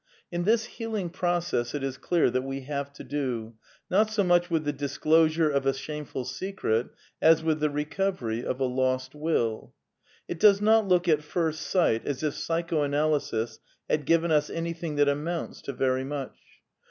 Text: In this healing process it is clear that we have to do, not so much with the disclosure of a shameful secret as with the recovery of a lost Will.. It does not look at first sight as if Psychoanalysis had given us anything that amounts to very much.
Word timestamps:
In 0.31 0.45
this 0.45 0.65
healing 0.65 1.11
process 1.11 1.75
it 1.75 1.83
is 1.83 1.99
clear 1.99 2.31
that 2.31 2.41
we 2.41 2.61
have 2.61 2.91
to 2.93 3.03
do, 3.03 3.53
not 3.87 4.09
so 4.09 4.23
much 4.23 4.49
with 4.49 4.63
the 4.63 4.73
disclosure 4.73 5.47
of 5.51 5.67
a 5.67 5.75
shameful 5.75 6.25
secret 6.25 6.87
as 7.21 7.43
with 7.43 7.59
the 7.59 7.69
recovery 7.69 8.43
of 8.43 8.59
a 8.59 8.63
lost 8.65 9.13
Will.. 9.13 9.75
It 10.27 10.39
does 10.39 10.59
not 10.59 10.87
look 10.87 11.07
at 11.07 11.21
first 11.21 11.61
sight 11.61 12.03
as 12.07 12.23
if 12.23 12.33
Psychoanalysis 12.33 13.59
had 13.87 14.07
given 14.07 14.31
us 14.31 14.49
anything 14.49 14.95
that 14.95 15.07
amounts 15.07 15.61
to 15.61 15.71
very 15.71 16.03
much. 16.03 16.35